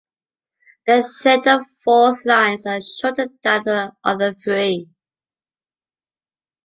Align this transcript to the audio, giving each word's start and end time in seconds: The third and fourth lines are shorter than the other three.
The 0.87 1.07
third 1.21 1.45
and 1.45 1.63
fourth 1.83 2.25
lines 2.25 2.65
are 2.65 2.81
shorter 2.81 3.27
than 3.43 3.61
the 3.65 3.91
other 4.03 4.33
three. 4.33 4.89